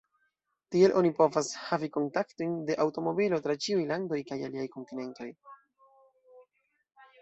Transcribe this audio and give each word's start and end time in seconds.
Tiel 0.75 0.95
oni 1.01 1.11
povas 1.19 1.49
havi 1.65 1.91
kontaktojn 1.99 2.57
de 2.71 2.79
aŭtomobilo 2.87 3.41
tra 3.47 3.59
ĉiuj 3.67 3.87
landoj 3.95 4.23
kaj 4.33 4.43
aliaj 4.51 4.69
kontinentoj. 4.77 5.33